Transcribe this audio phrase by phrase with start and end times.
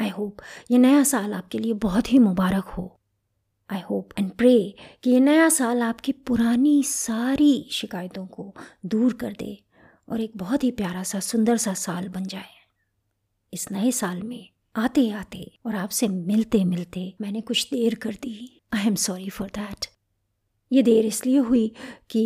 [0.00, 0.36] I hope
[0.70, 3.00] ये नया साल आपके लिए बहुत ही मुबारक हो।
[3.70, 8.54] आई होप एंड प्रे कि ये नया साल आपकी पुरानी सारी शिकायतों को
[8.86, 9.64] दूर कर दे
[10.08, 12.63] और एक बहुत ही प्यारा सा, सुंदर सा साल बन जाए।
[13.54, 18.60] इस नए साल में आते आते और आपसे मिलते मिलते मैंने कुछ देर कर दी।
[18.74, 19.86] I am sorry for that
[20.70, 21.66] ये देर इसलिए हुई
[22.10, 22.24] कि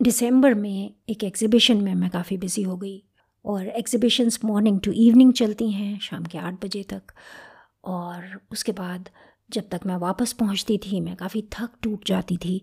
[0.00, 3.02] दिसंबर में एक एग्ज़िबिशन में मैं काफ़ी बिज़ी हो गई
[3.44, 7.12] और एग्ज़िबिशंस मॉर्निंग टू इवनिंग चलती हैं, शाम के आठ बजे तक।
[7.84, 9.08] और उसके बाद
[9.50, 12.62] जब तक मैं वापस पहुँचती थी, मैं काफ़ी थक टूट जाती थी।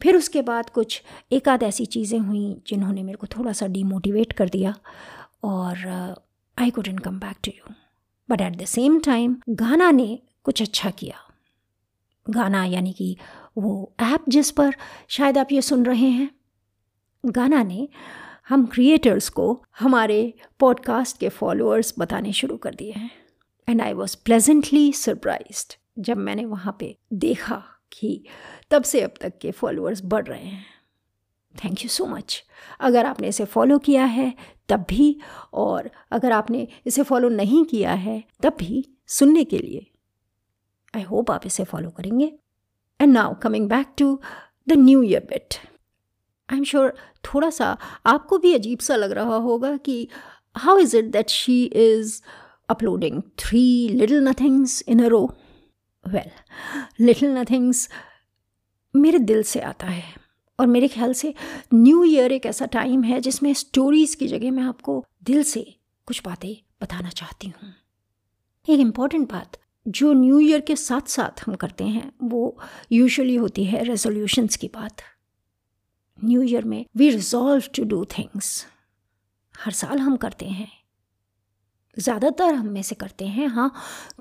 [0.00, 4.32] फिर उसके बाद कुछ एक आध ऐसी चीज़ें हुई जिन्होंने मेरे को थोड़ा सा डीमोटिवेट
[4.32, 4.74] कर दिया
[5.44, 5.76] और
[6.60, 7.74] I couldn't come back to you
[8.30, 11.16] but at the same time गाना ने कुछ अच्छा किया।
[12.30, 13.16] गाना यानी कि
[13.58, 14.74] वो ऐप जिस पर
[15.08, 16.30] शायद आप ये सुन रहे हैं।
[17.26, 17.88] गाना ने
[18.48, 23.10] हम क्रिएटर्स को हमारे पॉडकास्ट के फॉलोअर्स बताने शुरू कर दिए हैं।
[23.68, 28.24] And I was pleasantly surprise जब मैंने वहाँ पे देखा कि
[28.70, 30.77] तब से अब तक के फॉलोअर्स बढ़ रहे हैं।
[31.54, 32.42] थैंक यू सो मच
[32.80, 34.32] अगर आपने इसे फॉलो किया है,
[34.68, 35.20] तब भी,
[35.52, 39.86] और अगर आपने इसे फॉलो नहीं किया है, तब भी सुनने के लिए
[40.94, 42.32] आई होप आप इसे फॉलो करेंगे।
[43.00, 44.20] And now coming back to
[44.68, 45.54] the new year bit
[46.48, 47.76] I am sure थोड़ा सा
[48.06, 50.08] आपको भी अजीब सा लग रहा होगा कि
[50.56, 52.20] how is it that she is
[52.70, 55.24] uploading three little nothings in a row
[56.04, 56.30] well
[57.04, 57.88] little nothings
[58.94, 60.27] मेरे दिल से आता है।
[60.58, 61.34] और मेरे ख्याल से
[61.74, 65.60] न्यू ईयर एक ऐसा टाइम है जिसमें स्टोरीज़ की जगह मैं आपको दिल से
[66.08, 67.72] कुछ बातें बताना चाहती हूँ।
[68.68, 72.58] एक इंपॉर्टेंट बात, जो न्यू ईयर के साथ साथ हम करते हैं, वो
[72.92, 75.02] यूजुअली होती है रेजोल्यूशंस की बात।
[76.18, 78.66] न्यू ईयर में we resolve to do things
[79.54, 80.70] हर साल हम करते हैं।
[81.96, 83.72] ज़्यादातर हम में से करते हैं हाँ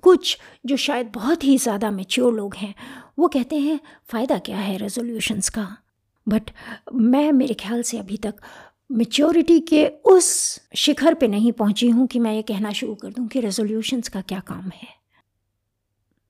[0.04, 2.74] कुछ जो शायद बहुत ही ज़्यादा मेच्योर लोग हैं,
[3.20, 5.68] वो कहते हैं, फ़ायदा क्या है रेजोल्यूशंस का?
[6.30, 6.52] बट
[6.94, 8.36] मैं मेरे ख्याल से अभी तक
[8.92, 10.28] मेच्योरिटी के उस
[10.76, 14.22] शिखर पे नहीं पहुँची हूँ कि मैं ये कहना शुरू कर दूँ कि रेजोल्यूशंस का
[14.22, 14.88] क्या काम है।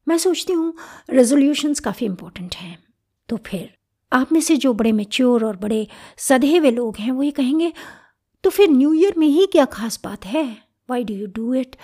[0.08, 0.74] मैं सोचती हूँ
[1.10, 2.78] रेजोल्यूशंस काफ़ी इम्पोर्टेंट हैं।
[3.30, 3.70] तो फिर
[4.12, 5.88] आप में से जो बड़े मेच्योर और बड़े
[6.18, 7.72] सधे हुए लोग हैं, वो ये कहेंगे
[8.44, 10.46] तो फिर न्यू ईयर में ही क्या खास बात है?
[10.90, 11.76] Why do you do it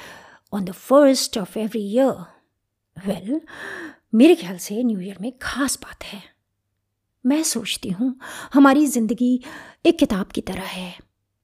[0.54, 2.26] on the first of every year
[2.98, 3.42] well
[4.16, 6.33] मेरे ख्याल से न्यू ईयर में खास बात है।
[7.26, 8.16] मैं सोचती हूँ,
[8.54, 9.40] हमारी ज़िंदगी
[9.86, 10.94] एक किताब की तरह है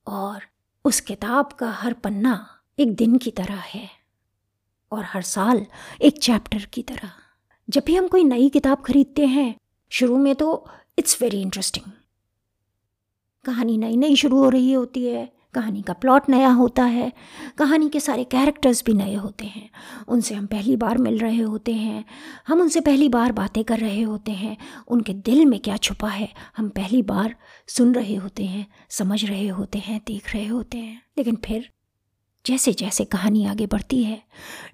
[0.08, 0.42] और
[0.86, 2.34] उस किताब का हर पन्ना
[2.80, 3.90] एक दिन की तरह है
[4.92, 5.66] और हर साल
[6.02, 7.12] एक चैप्टर की तरह।
[7.68, 9.56] जब भी हम कोई नई किताब खरीदते हैं,
[9.92, 10.68] शुरू में तो
[11.00, 11.92] इट्स वेरी इंटरेस्टिंग
[13.46, 17.12] कहानी नई नई शुरू हो रही होती है कहानी का प्लॉट नया होता है,
[17.58, 19.70] कहानी के सारे कैरेक्टर्स भी नए होते हैं।
[20.08, 22.06] उनसे हम पहली बार मिल रहे होते हैं,
[22.48, 26.30] हम उनसे पहली बार बातें कर रहे होते हैं, उनके दिल में क्या छुपा है,
[26.58, 27.36] हम पहली बार
[27.68, 31.70] सुन रहे होते हैं, समझ रहे होते हैं, देख रहे होते हैं। लेकिन फिर
[32.46, 34.22] जैसे जैसे कहानी आगे बढ़ती है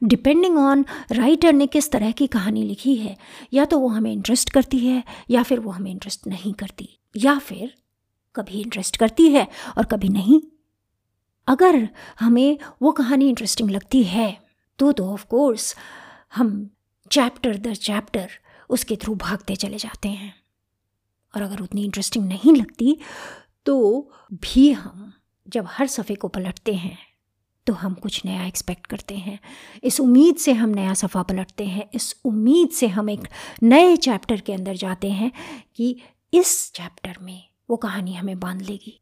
[0.03, 3.17] डिपेंडिंग ऑन राइटर ने किस तरह की कहानी लिखी है,
[3.53, 7.37] या तो वो हमें इंटरेस्ट करती है, या फिर वो हमें इंटरेस्ट नहीं करती, या
[7.39, 7.73] फिर
[8.35, 9.47] कभी इंटरेस्ट करती है
[9.77, 10.41] और कभी नहीं।
[11.47, 11.87] अगर
[12.19, 14.31] हमें वो कहानी इंटरेस्टिंग लगती है
[14.79, 15.75] तो तो ऑफ़ कोर्स
[16.35, 16.69] हम
[17.11, 18.31] चैप्टर दर चैप्टर
[18.69, 20.33] उसके थ्रू भागते चले जाते हैं।
[21.33, 22.97] और अगर उतनी इंटरेस्टिंग नहीं लगती
[23.65, 25.13] तो भी हम
[25.47, 26.97] जब हर सफ़े को पलटते हैं
[27.67, 29.39] तो हम कुछ नया एक्सपेक्ट करते हैं।
[29.83, 33.27] इस उम्मीद से हम नया सफ़ा पलटते हैं। इस उम्मीद से हम एक
[33.63, 35.31] नए चैप्टर के अंदर जाते हैं
[35.75, 35.95] कि
[36.33, 39.01] इस चैप्टर में वो कहानी हमें बाँध लेगी।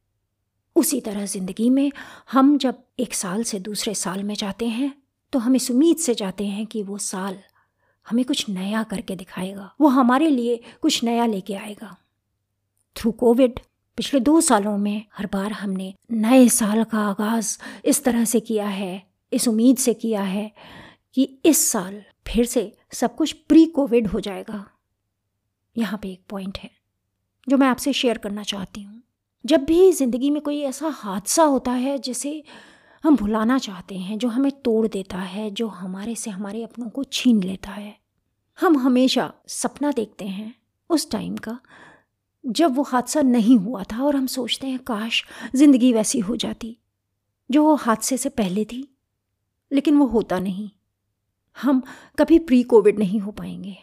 [0.75, 1.91] उसी तरह ज़िंदगी में
[2.31, 4.93] हम जब एक साल से दूसरे साल में जाते हैं
[5.33, 7.37] तो हम इस उम्मीद से जाते हैं कि वो साल
[8.05, 11.95] हमें कुछ नया करके दिखाएगा। वो हमारे लिए कुछ नया लेके आएगा।
[12.95, 13.59] थ्रू कोविड
[13.97, 18.67] पिछले दो सालों में हर बार हमने नए साल का आगाज़ इस तरह से किया
[18.67, 20.51] है, इस उम्मीद से किया है
[21.13, 24.65] कि इस साल फिर से सब कुछ प्री कोविड हो जाएगा।
[25.75, 26.69] यहाँ पे एक पॉइंट है,
[27.47, 29.01] जो मैं आपसे शेयर करना चाहती हूँ।
[29.45, 32.43] जब भी ज़िंदगी में कोई ऐसा हादसा होता है जिसे
[33.03, 37.03] हम भुलाना चाहते हैं, जो हमें तोड़ देता है, जो हमारे से हमारे अपनों को
[37.03, 37.95] छीन लेता है,
[38.59, 40.53] हम हमेशा सपना देखते हैं
[40.89, 41.57] उस टाइम का,
[42.45, 45.23] जब वो हादसा नहीं हुआ था और हम सोचते हैं, काश
[45.55, 46.77] ज़िंदगी वैसी हो जाती,
[47.49, 48.87] जो वो हादसे से पहले थी,
[49.71, 50.69] लेकिन वो होता नहीं।
[51.57, 51.81] हम
[52.17, 53.77] कभी प्री कोविड नहीं हो पाएँगे,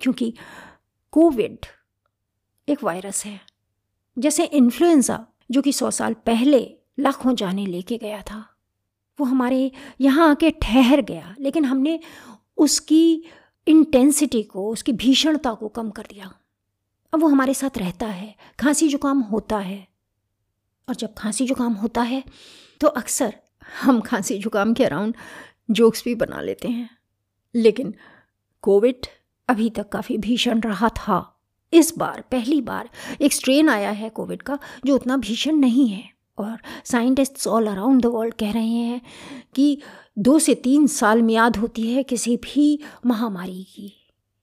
[0.00, 0.32] क्योंकि
[1.12, 1.66] कोविड
[2.68, 3.49] एक वायरस है।
[4.16, 6.58] जैसे इन्फ्लुएंज़ा जो कि सौ साल पहले
[6.98, 8.44] लाखों जाने लेके गया था,
[9.18, 9.70] वो हमारे
[10.00, 11.98] यहाँ आके ठहर गया, लेकिन हमने
[12.58, 13.24] उसकी
[13.66, 16.32] इंटेंसिटी को, उसकी भीषणता को कम कर दिया।
[17.12, 19.86] अब वो हमारे साथ रहता है, खांसी जुकाम होता है।
[20.88, 22.22] और जब खांसी जुकाम होता है
[22.80, 23.34] तो अक्सर
[23.82, 25.16] हम खांसी जुकाम के अराउंड
[25.70, 26.88] जोक्स भी बना लेते हैं।
[27.54, 27.94] लेकिन
[28.64, 29.06] कोविड
[29.48, 31.18] अभी तक काफ़ी भीषण रहा था।
[31.72, 32.88] इस बार, पहली बार
[33.20, 36.08] एक स्ट्रेन आया है कोविड का, जो उतना भीषण नहीं है।
[36.38, 39.00] और scientists all around the world कह रहे हैं
[39.54, 39.82] कि
[40.18, 43.92] दो से तीन साल मियाद होती है किसी भी महामारी की।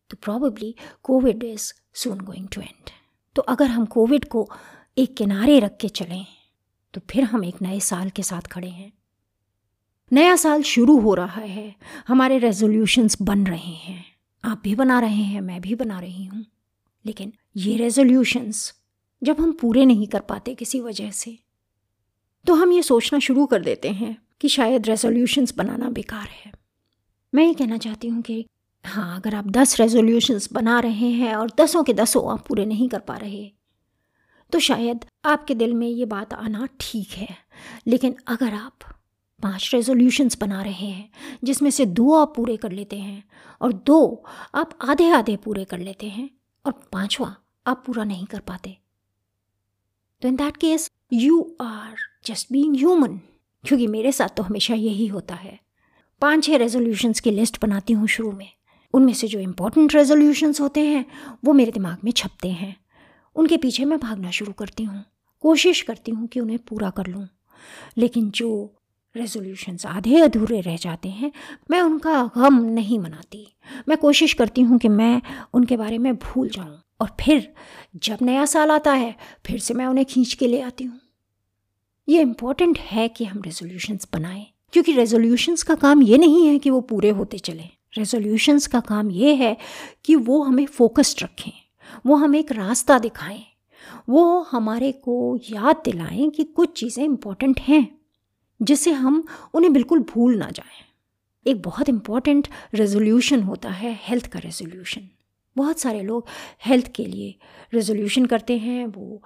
[0.10, 2.90] तो probably covid is soon going to end
[3.36, 4.50] तो अगर हम कोविड को
[4.98, 6.26] एक किनारे रख के चलें
[6.94, 8.92] तो फिर हम एक नए साल के साथ खड़े हैं।
[10.12, 11.76] नया साल शुरू हो रहा है।
[12.08, 14.04] हमारे रेजोल्यूशंस बन रहे हैं।
[14.44, 16.46] आप भी बना रहे हैं, मैं भी बना रही हूँ।
[17.08, 18.74] लेकिन ये रेजोल्यूशंस
[19.22, 21.38] जब हम पूरे नहीं कर पाते किसी वजह से
[22.46, 26.52] तो हम ये सोचना शुरू कर देते हैं कि शायद रेजोल्यूशंस बनाना बेकार है।
[27.34, 28.46] मैं ये कहना चाहती हूँ कि
[28.86, 32.90] हाँ अगर आप दस रेजोल्यूशंस बना रहे हैं और दसों के दसों आप पूरे नहीं
[32.90, 33.52] कर पा रहे
[34.54, 37.28] तो शायद आपके दिल में ये बात आना ठीक है।
[37.88, 38.80] लेकिन अगर आप
[39.44, 41.10] पाँच रेजोल्यूशंस बना रहे हैं,
[41.44, 43.24] जिसमें से दो आप पूरे कर लेते हैं
[43.62, 44.24] और दो
[44.56, 46.30] आप आधे आधे पूरे कर लेते हैं
[46.66, 47.36] और पांचवा,
[47.68, 48.78] आप पूरा नहीं कर पाते।
[50.22, 51.96] तो in that case you are
[52.26, 53.20] just being human
[53.66, 55.60] क्योंकि मेरे साथ तो हमेशा यही होता है।
[56.22, 58.50] पाँच छः रेजोल्यूशंस की लिस्ट बनाती हूँ शुरू में।
[58.94, 61.06] उनमें से जो इम्पोर्टेंट रेजोल्यूशंस होते हैं,
[61.46, 62.78] वो मेरे दिमाग में छपते हैं।
[63.36, 65.06] उनके पीछे मैं भागना शुरू करती हूँ।
[65.40, 67.28] कोशिश करती हूँ कि उन्हें पूरा कर लूँ।
[67.98, 68.76] लेकिन जो
[69.16, 71.32] रेजोल्यूशंस आधे अधूरे रह जाते हैं।
[71.72, 73.56] मैं उनका गम नहीं मनाती।
[73.90, 75.22] मैं कोशिश करती हूँ कि मैं
[75.54, 77.54] उनके बारे में भूल जाऊँ। और फिर
[77.96, 79.16] जब नया साल आता है,
[79.46, 81.00] फिर से मैं उन्हें खींच के ले आती हूँ।
[82.10, 86.70] ये इंपॉर्टेंट है कि हम रेजोल्यूशंस बनाएँ। क्योंकि रेजोल्यूशंस का काम ये नहीं है कि
[86.70, 89.58] वो पूरे होते चलें। रेजोल्यूशंस का काम ये है
[90.06, 91.52] कि वो हमें फोकस्ड रखें।
[92.06, 93.44] वो हमें एक रास्ता दिखाएँ।
[94.10, 97.97] वो हमारे को याद दिलाएँ कि कुछ चीज़ें इंपॉर्टेंट हैं।
[98.60, 99.24] जिससे हम
[99.54, 100.86] उन्हें बिल्कुल भूल ना जाएँ।
[101.46, 105.08] एक बहुत इंपॉर्टेंट रेजोल्यूशन होता है हेल्थ का रेजोल्यूशन
[105.56, 106.28] बहुत सारे लोग
[106.66, 107.36] हेल्थ के लिए
[107.74, 109.22] रेजोल्यूशन करते हैं। वो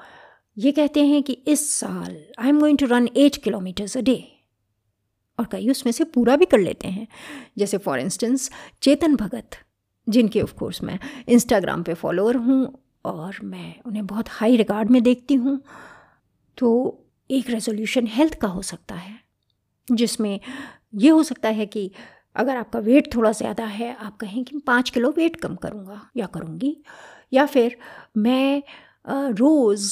[0.58, 4.16] ये कहते हैं कि इस साल I am going to run eight kilometres a day
[5.40, 7.08] और कई उसमें से पूरा भी कर लेते हैं।
[7.58, 8.50] जैसे फॉर इंस्टेंस
[8.82, 9.50] चेतन भगत,
[10.08, 15.02] जिनके ऑफ़ कोर्स मैं इंस्टाग्राम पे फॉलोअर हूँ और मैं उन्हें बहुत हाई रिगार्ड में
[15.04, 15.60] देखती हूँ।
[16.58, 16.98] तो
[17.30, 19.20] एक रेजोल्यूशन हेल्थ का हो सकता है।
[19.88, 20.40] जिसमें
[20.96, 21.92] ये हो सकता है कि
[22.36, 26.26] अगर आपका वेट थोड़ा ज़्यादा है, आप कहें कि पाँच किलो वेट कम करूँगा या
[26.28, 26.76] करूँगी,
[27.34, 27.78] या फिर
[28.18, 28.64] मैं
[29.08, 29.90] रोज़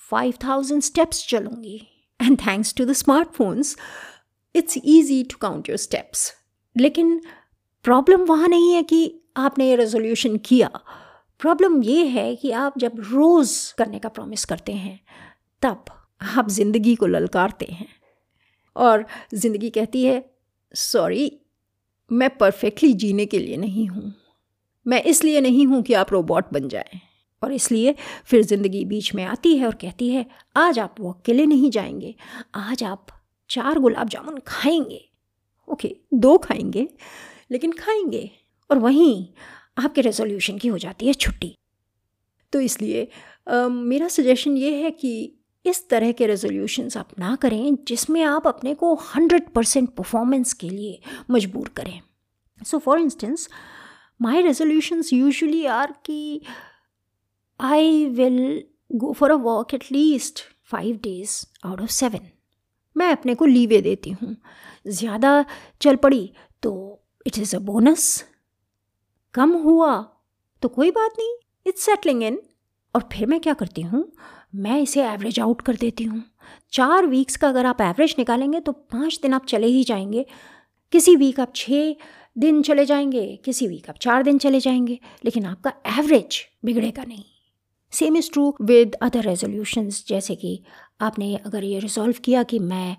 [0.00, 1.80] फाइव थाउज़ेंड स्टेप्स चलूँगी।
[2.20, 3.76] And thanks to the smartphones,
[4.54, 6.32] it's easy to count your steps.
[6.76, 7.20] लेकिन
[7.84, 10.68] प्रॉब्लम वहाँ नहीं है कि आपने ये रेजोल्यूशन किया।
[11.40, 15.00] प्रॉब्लम ये है कि आप जब रोज़ करने का प्रॉमिस करते हैं,
[15.62, 15.84] तब
[16.36, 17.88] आप ज़िंदगी को ललकारते हैं।
[18.76, 19.04] और
[19.34, 20.24] ज़िंदगी कहती है
[20.74, 21.30] सॉरी
[22.10, 24.12] मैं परफेक्टली जीने के लिए नहीं हूँ।
[24.86, 27.00] मैं इसलिए नहीं हूँ कि आप रोबोट बन जाएँ।
[27.42, 27.94] और इसलिए
[28.26, 30.24] फिर ज़िंदगी बीच में आती है और कहती है
[30.56, 32.14] आज आप वॉक के लिए नहीं जाएँगे।
[32.54, 33.06] आज आप
[33.50, 35.00] चार गुलाब जामुन खाएँगे।
[35.68, 36.88] ओके दो खाएँगे
[37.50, 38.30] लेकिन खाएँगे
[38.70, 39.26] और वहीं
[39.78, 41.54] आपके रेजोल्यूशन की हो जाती है छुट्टी।
[42.52, 43.08] तो इसलिए
[43.46, 48.46] आ, मेरा सजेशन ये है कि इस तरह के रेजोल्यूशंस आप ना करें जिसमें आप
[48.46, 51.00] अपने को हंड्रेड परसेंट परफॉर्मेंस के लिए
[51.30, 52.00] मजबूर करें।
[52.60, 53.48] So for instance
[54.20, 56.40] my resolutions usually are कि
[57.60, 62.28] I will go for a walk at least five days out of seven
[62.96, 64.36] मैं अपने को लीवे देती हूँ।
[64.86, 65.44] ज़्यादा
[65.80, 66.72] चल पड़ी तो
[67.26, 68.24] इट इज़ अ बोनस
[69.34, 69.96] कम हुआ
[70.62, 71.34] तो कोई बात नहीं
[71.66, 72.40] इट्स सेटलिंग इन
[72.94, 74.04] और फिर मैं क्या करती हूँ?
[74.52, 76.22] मैं इसे एवरेज आउट कर देती हूँ।
[76.72, 80.24] चार वीक्स का अगर आप एवरेज निकालेंगे तो पाँच दिन आप चले ही जाएँगे।
[80.92, 81.94] किसी वीक आप छः
[82.38, 87.24] दिन चले जाएँगे, किसी वीक आप चार दिन चले जाएँगे, लेकिन आपका एवरेज बिगड़ेगा नहीं।
[87.92, 90.62] Same is true with other resolutions जैसे कि
[91.00, 92.96] आपने अगर ये रिजॉल्व किया कि मैं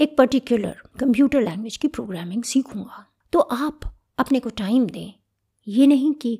[0.00, 3.80] एक पर्टिकुलर कंप्यूटर लैंग्वेज की प्रोग्रामिंग सीखूँगा तो आप
[4.18, 5.12] अपने को टाइम दें।
[5.66, 6.38] ये नहीं कि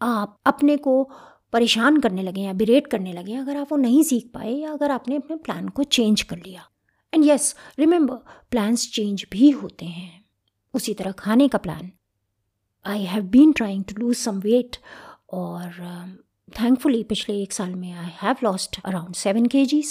[0.00, 1.02] आप अपने को
[1.52, 4.90] परेशान करने लगे या बिरेट करने लगे अगर आप वो नहीं सीख पाए या अगर
[4.90, 6.68] आपने अपने प्लान को चेंज कर लिया।
[7.14, 8.14] And yes remember
[8.50, 10.24] plans change भी होते हैं।
[10.74, 11.90] उसी तरह खाने का plan
[12.86, 14.76] I have been trying to lose some weight
[15.32, 15.70] और
[16.60, 19.82] थैंकफुली um, पिछले एक साल में I have lost around seven K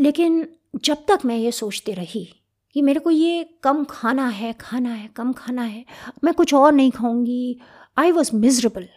[0.00, 0.52] लेकिन
[0.84, 2.36] जब तक मैं ये सोचते रही
[2.72, 5.84] कि मेरे को ये कम खाना है खाना है कम खाना है
[6.24, 7.60] मैं कुछ और नहीं खाऊँगी
[7.98, 8.88] आई वॉज़ मिजरेबल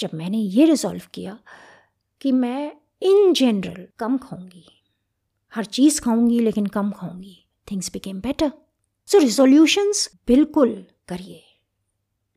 [0.00, 1.38] जब मैंने ये रिजॉल्व किया
[2.20, 4.82] कि मैं इन जनरल कम खाऊँगी।
[5.54, 8.52] हर चीज़ खाऊँगी, लेकिन कम खाऊँगी। Things became better
[9.06, 11.44] so resolutions बिल्कुल करिए।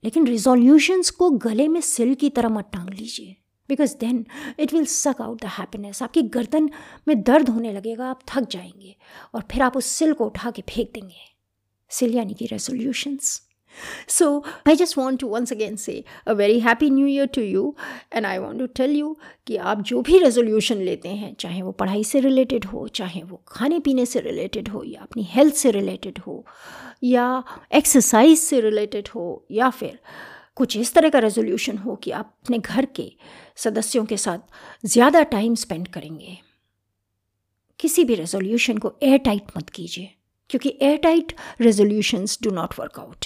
[0.04, 3.36] लेकिन रिजोल्यूशंस को गले में सिल की तरह मत टांग लीजिए।
[3.70, 4.26] Because then
[4.60, 6.70] it will suck out the happiness आपकी गर्दन
[7.08, 8.96] में दर्द होने लगेगा, आप थक जाएँगे
[9.36, 11.32] और फिर आप उस सिल को उठा के फेंक देंगे।
[11.90, 13.51] सिल यानी कि resolutions
[14.08, 17.76] So, I just want to once again say a very happy new year to you
[18.12, 19.16] and I want to tell you
[19.48, 23.44] कि आप जो भी रेजोल्यूशन लेते हैं चाहे वो पढ़ाई से रिलेटेड हो चाहे वो
[23.48, 26.46] खाने पीने से रिलेटेड हो या अपनी हेल्थ से रिलेटेड हो
[27.04, 30.00] या एक्सरसाइज से रिलेटेड हो या फिर
[30.56, 33.12] कुछ इस तरह का रेजोल्यूशन हो कि आप अपने घर के
[33.56, 34.40] सदस्यों के साथ
[34.86, 36.38] ज़्यादा टाइम स्पेंड करेंगे।
[37.80, 40.14] किसी भी रेजोल्यूशन को एयर टाइट मत कीजिए
[40.50, 43.26] क्योंकि airtight resolutions do not work out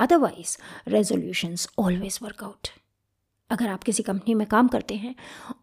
[0.00, 0.56] otherwise
[0.88, 2.68] resolutions always work out
[3.50, 5.14] अगर आप किसी कंपनी में काम करते हैं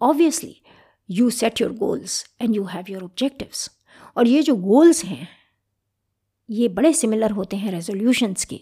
[0.02, 0.62] obviously
[1.10, 3.72] you set your goals and you have your objectives
[4.18, 5.28] और ये जो गोल्स हैं,
[6.50, 8.62] ये बड़े सिमिलर होते हैं रेजोल्यूशंस के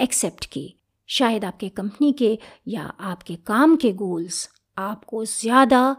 [0.00, 0.76] एक्सेप्ट कि
[1.06, 2.38] शायद आपके कंपनी के
[2.68, 5.96] या आपके काम के गोल्स आपको ज़्यादा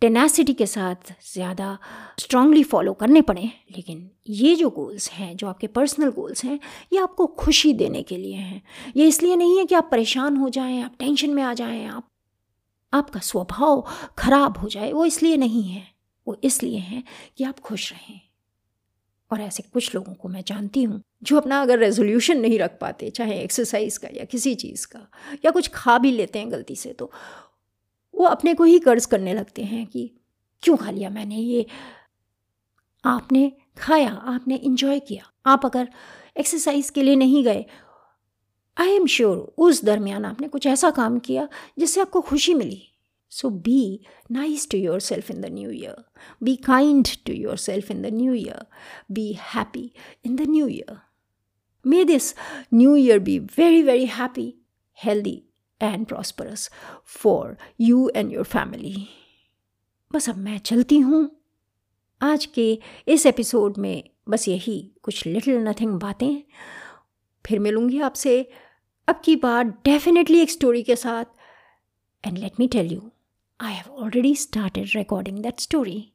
[0.00, 1.78] टेनासिटी के साथ ज़्यादा
[2.18, 3.42] स्ट्रांगली फॉलो करने पड़े।
[3.76, 6.60] लेकिन ये जो गोल्स हैं, जो आपके पर्सनल गोल्स हैं,
[6.92, 8.62] ये आपको खुशी देने के लिए हैं।
[8.96, 12.08] ये इसलिए नहीं है कि आप परेशान हो जाएँ, आप टेंशन में आ जाएँ, आप,
[12.92, 13.84] आपका स्वभाव
[14.18, 15.94] खराब हो जाए, वो इसलिए नहीं है।
[16.26, 17.02] वो इसलिए है
[17.36, 18.20] कि आप खुश रहें।
[19.30, 23.10] और ऐसे कुछ लोगों को मैं जानती हूँ, जो अपना अगर रेजोल्यूशन नहीं रख पाते,
[23.10, 25.10] चाहे एक्सरसाइज का या किसी चीज़ का,
[25.44, 27.10] या कुछ खा भी लेते हैं गलती से तो
[28.14, 30.10] वो अपने को ही कर्ज करने लगते हैं कि
[30.62, 31.66] क्यों खा लिया मैंने ये?
[33.04, 35.88] आपने खाया, आपने इंजॉय किया। आप अगर
[36.38, 37.64] एक्सरसाइज के लिए नहीं गए
[38.76, 42.82] आई एम श्योर उस दरमियान आपने कुछ ऐसा काम किया जिससे आपको खुशी मिली।
[43.30, 46.04] So be nice to yourself in the new year
[46.42, 48.66] be kind to yourself in the new year
[49.10, 49.90] be happy
[50.24, 50.98] in the new year
[51.84, 52.34] may this
[52.74, 54.52] new year be very very happy
[54.98, 55.42] healthy
[55.84, 56.68] and prosperous
[57.16, 58.96] for you and your family.
[60.12, 61.28] बस अब मैं चलती हूँ।
[62.22, 62.66] आज के
[63.08, 66.42] इस episode में बस यही कुछ लिटिल नथिंग बातें।
[67.44, 68.40] फिर मिलूँगी आपसे।
[69.08, 71.24] अब की बार डेफिनेटली एक स्टोरी के साथ।
[72.24, 73.10] And let me tell you
[73.60, 76.12] I have already started recording that story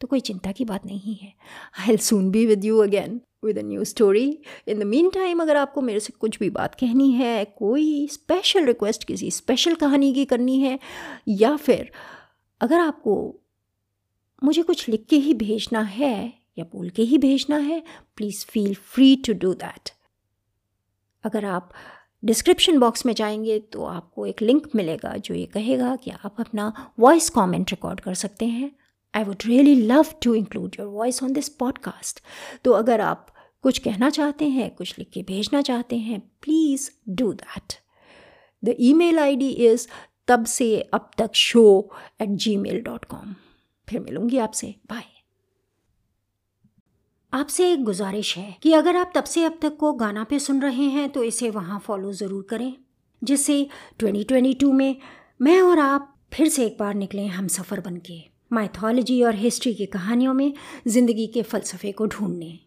[0.00, 1.32] तो कोई चिंता की बात नहीं है।
[1.80, 5.56] I will soon be with you again with a new story in the meantime अगर
[5.56, 10.24] आपको मेरे से कुछ भी बात कहनी है, कोई स्पेशल रिक्वेस्ट किसी स्पेशल कहानी की
[10.24, 10.78] करनी है,
[11.28, 11.90] या फिर
[12.60, 13.14] अगर आपको
[14.44, 17.82] मुझे कुछ लिख के ही भेजना है, या बोल के ही भेजना है
[18.16, 19.90] please feel free to do that
[21.24, 21.72] अगर आप
[22.22, 26.92] डिस्क्रिप्शन बॉक्स में जाएँगे तो आपको एक लिंक मिलेगा जो ये कहेगा कि आप अपना
[26.98, 28.70] वॉइस कमेंट रिकॉर्ड कर सकते हैं।
[29.18, 32.20] I would really love to include your voice on this podcast
[32.64, 37.32] तो अगर आप कुछ कहना चाहते हैं, कुछ लिख के भेजना चाहते हैं please do
[37.32, 37.74] that
[38.64, 39.88] the email I D is
[40.28, 43.34] तब से अब तक show at Gmail dot com
[43.88, 44.74] फिर मिलूँगी आपसे.
[44.90, 45.04] बाय
[47.32, 50.62] आपसे एक गुजारिश है कि अगर आप तब से अब तक को गाना पे सुन
[50.62, 52.74] रहे हैं तो इसे वहाँ फॉलो ज़रूर करें,
[53.24, 53.68] जिससे
[54.04, 54.96] 2022 में
[55.42, 59.74] मैं और आप फिर से एक बार निकलें हम सफ़र बन के माइथोलॉजी और हिस्ट्री
[59.74, 60.52] की कहानियों में
[60.88, 62.58] ज़िंदगी के फ़लसफ़े को ढूँढने।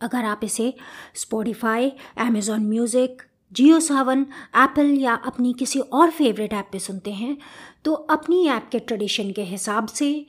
[0.00, 0.72] अगर आप इसे
[1.14, 3.22] Spotify Amazon music
[3.52, 7.36] Jio Saavn Apple या अपनी किसी और फेवरेट ऐप पे सुनते हैं
[7.84, 10.26] तो अपनी ऐप के ट्रेडिशन के हिसाब से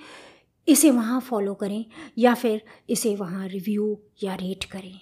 [0.68, 1.86] इसे वहाँ फॉलो करें
[2.18, 5.00] या फिर इसे वहाँ रिव्यू या रेट करें।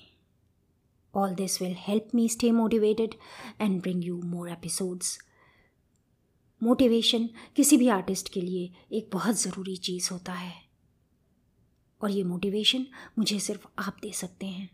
[1.13, 3.13] All this will help me stay motivated
[3.61, 5.17] and bring you more episodes
[6.63, 10.53] motivation किसी भी आर्टिस्ट के लिए एक बहुत ज़रूरी चीज़ होता है।
[12.01, 12.85] और ये मोटिवेशन
[13.17, 14.69] मुझे सिर्फ़ आप दे सकते हैं।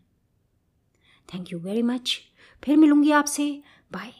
[1.33, 2.19] थैंक यू वेरी मच
[2.63, 4.13] फिर मिलूँगी आपसे। बाय